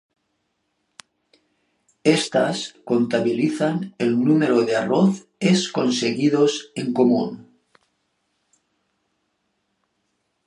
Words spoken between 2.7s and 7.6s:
contabilizan el número de arroz es conseguidos en común.